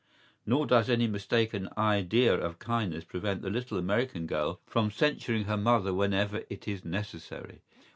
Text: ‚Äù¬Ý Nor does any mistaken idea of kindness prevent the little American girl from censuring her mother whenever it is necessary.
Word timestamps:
‚Äù¬Ý 0.01 0.41
Nor 0.47 0.65
does 0.65 0.89
any 0.89 1.05
mistaken 1.05 1.69
idea 1.77 2.33
of 2.33 2.57
kindness 2.57 3.03
prevent 3.03 3.43
the 3.43 3.51
little 3.51 3.77
American 3.77 4.25
girl 4.25 4.59
from 4.65 4.89
censuring 4.89 5.43
her 5.43 5.57
mother 5.57 5.93
whenever 5.93 6.41
it 6.49 6.67
is 6.67 6.83
necessary. 6.83 7.61